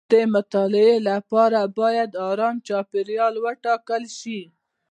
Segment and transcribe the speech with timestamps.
[0.11, 4.41] د مطالعې لپاره باید ارام چاپیریال وټاکل شي.